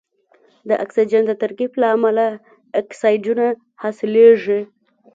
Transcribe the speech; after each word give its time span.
د 0.69 0.71
اکسیجن 0.83 1.23
د 1.27 1.31
ترکیب 1.41 1.71
له 1.81 1.87
امله 1.95 2.25
اکسایدونه 2.81 3.45
حاصلیږي. 3.81 4.61